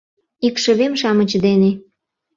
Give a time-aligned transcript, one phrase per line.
[0.47, 1.71] Икшывем-шамыч дене.